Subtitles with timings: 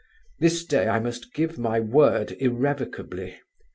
[0.39, 3.39] This day I must give my word irrevocably.